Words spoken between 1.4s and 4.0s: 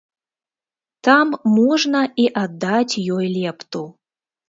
можна і аддаць ёй лепту.